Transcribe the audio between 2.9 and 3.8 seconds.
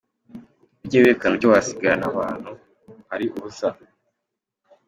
hari ubusa.